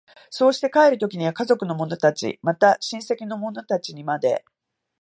[0.31, 4.43] そうして帰る時には家族の者たち、また親戚の者たちにまで、